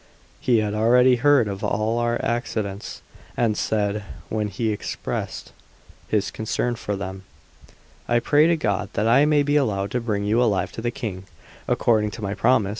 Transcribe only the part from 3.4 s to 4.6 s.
said, when